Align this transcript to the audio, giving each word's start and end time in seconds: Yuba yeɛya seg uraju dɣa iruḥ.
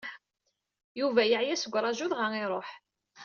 Yuba 0.99 1.21
yeɛya 1.31 1.55
seg 1.57 1.73
uraju 1.77 2.05
dɣa 2.11 2.27
iruḥ. 2.43 2.69